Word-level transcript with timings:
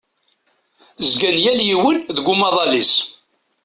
Zgan 1.09 1.37
yal 1.43 1.59
yiwen 1.67 1.97
deg 2.15 2.25
umaḍal-is. 2.33 2.93